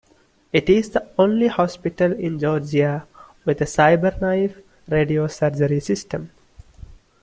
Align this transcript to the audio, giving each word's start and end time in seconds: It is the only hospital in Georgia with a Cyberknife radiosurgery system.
It 0.51 0.67
is 0.67 0.89
the 0.89 1.07
only 1.19 1.45
hospital 1.45 2.11
in 2.13 2.39
Georgia 2.39 3.05
with 3.45 3.61
a 3.61 3.65
Cyberknife 3.65 4.59
radiosurgery 4.89 5.79
system. 5.79 6.31